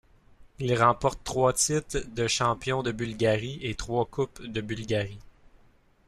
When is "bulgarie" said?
2.91-3.59, 4.59-5.19